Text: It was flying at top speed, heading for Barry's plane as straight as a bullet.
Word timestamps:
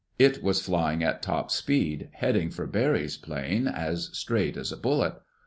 It 0.17 0.41
was 0.41 0.65
flying 0.65 1.03
at 1.03 1.21
top 1.21 1.51
speed, 1.51 2.09
heading 2.13 2.49
for 2.49 2.65
Barry's 2.65 3.17
plane 3.17 3.67
as 3.67 4.09
straight 4.13 4.57
as 4.57 4.71
a 4.71 4.77
bullet. 4.77 5.13